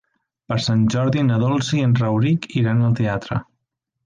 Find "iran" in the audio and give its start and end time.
2.63-2.83